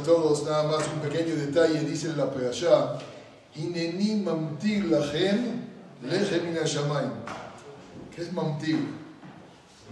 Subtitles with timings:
[0.00, 0.44] a todos.
[0.44, 2.98] Nada más un pequeño detalle, dice en la Perashá,
[3.56, 5.66] Ineni mamtir lachem
[6.02, 7.12] lechem min hashamayim.
[8.14, 8.78] ¿Qué es mamtir?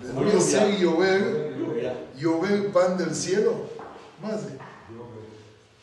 [0.02, 1.56] ¿Les voy a hacer llover,
[2.16, 3.68] llover pan del cielo?
[4.22, 4.58] Más de.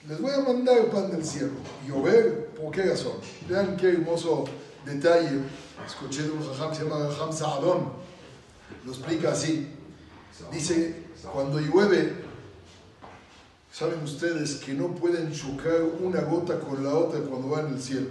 [0.07, 1.53] Les voy a mandar pan del cielo.
[1.87, 2.49] ¿Llover?
[2.49, 3.13] ¿Por qué razón?
[3.49, 4.45] Vean qué hermoso
[4.85, 5.41] detalle.
[5.85, 7.89] Escuché de un jajam que se llama Jajam Saadón.
[8.85, 9.67] Lo explica así.
[10.51, 11.03] Dice,
[11.33, 12.24] cuando llueve,
[13.77, 17.81] saben ustedes que no pueden chocar una gota con la otra cuando va en el
[17.81, 18.07] cielo.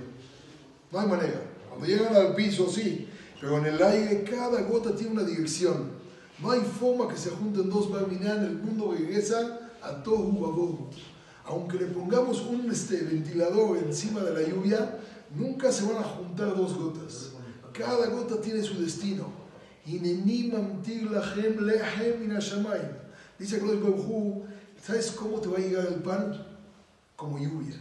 [0.92, 1.40] No hay manera.
[1.70, 3.08] Cuando llegan al piso, sí.
[3.40, 5.92] Pero en el aire cada gota tiene una dirección.
[6.42, 10.90] No hay forma que se junten dos barminan, el mundo regresa a todo Babohu.
[11.46, 14.98] Aunque le pongamos un este, ventilador encima de la lluvia,
[15.34, 17.32] nunca se van a juntar dos gotas.
[17.72, 19.32] Cada gota tiene su destino.
[23.38, 23.60] Dice
[24.84, 26.46] ¿sabes cómo te va a llegar el pan?
[27.16, 27.76] Como lluvia.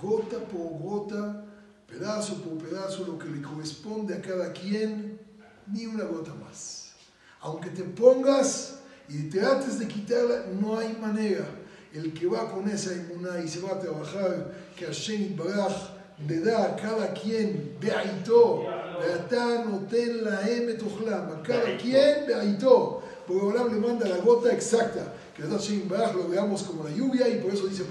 [0.00, 1.44] Gota por gota,
[1.86, 5.18] pedazo por pedazo, lo que le corresponde a cada quien,
[5.66, 6.92] ni una gota más.
[7.40, 8.78] Aunque te pongas
[9.08, 11.44] y trates de quitarla, no hay manera.
[11.92, 15.90] El que va con esa inmunidad y se va a trabajar, que Hashem Baraj
[16.26, 18.64] le da a cada quien, beaito,
[19.00, 23.02] beatá noten la emet a cada quien beaito.
[23.30, 25.44] Porque Olam le manda la gota exacta, que
[25.88, 27.84] Baraj lo veamos como la lluvia y por eso dice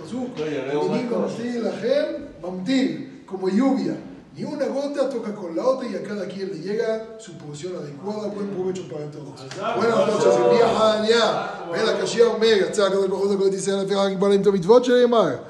[1.60, 1.72] la
[2.42, 3.96] mamtir, como lluvia.
[4.36, 7.74] Ni una gota toca con la otra y a cada quien le llega su porción
[7.78, 8.28] adecuada.
[8.28, 9.34] Buen provecho para todos.
[9.78, 10.68] Buenas noches, el día
[11.72, 13.38] Ven la Kashia Omega, tzaka del Bajo de
[13.78, 14.86] la Ferrari, para el Mitzvot,